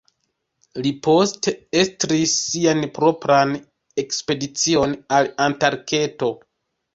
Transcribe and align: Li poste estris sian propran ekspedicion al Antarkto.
Li 0.85 0.91
poste 1.07 1.51
estris 1.81 2.33
sian 2.37 2.81
propran 2.95 3.53
ekspedicion 4.05 4.97
al 5.19 5.31
Antarkto. 5.47 6.33